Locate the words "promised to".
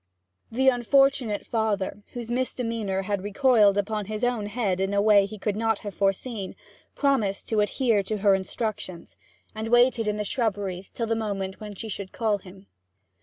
6.95-7.59